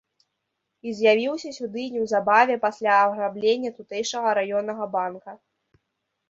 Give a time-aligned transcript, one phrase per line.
[0.87, 5.31] І з'явіўся сюды неўзабаве пасля аграблення тутэйшага раённага банка.